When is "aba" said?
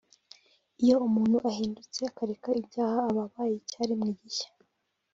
3.09-3.21